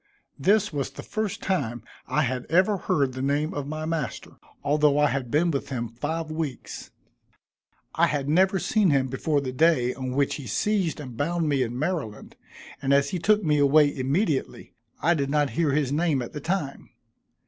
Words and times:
This 0.39 0.73
was 0.73 0.89
the 0.89 1.03
first 1.03 1.43
time 1.43 1.83
I 2.07 2.23
had 2.23 2.47
ever 2.49 2.75
heard 2.77 3.13
the 3.13 3.21
name 3.21 3.53
of 3.53 3.67
my 3.67 3.85
master, 3.85 4.37
although 4.63 4.97
I 4.97 5.09
had 5.09 5.29
been 5.29 5.51
with 5.51 5.69
him 5.69 5.87
five 5.89 6.31
weeks. 6.31 6.89
I 7.93 8.07
had 8.07 8.27
never 8.27 8.57
seen 8.57 8.89
him 8.89 9.09
before 9.09 9.41
the 9.41 9.51
day 9.51 9.93
on 9.93 10.13
which 10.15 10.37
he 10.37 10.47
seized 10.47 10.99
and 10.99 11.15
bound 11.15 11.47
me 11.47 11.61
in 11.61 11.77
Maryland, 11.77 12.35
and 12.81 12.95
as 12.95 13.11
he 13.11 13.19
took 13.19 13.43
me 13.43 13.59
away 13.59 13.95
immediately, 13.95 14.73
I 15.03 15.13
did 15.13 15.29
not 15.29 15.51
hear 15.51 15.71
his 15.73 15.91
name 15.91 16.23
at 16.23 16.33
the 16.33 16.41
time. 16.41 16.89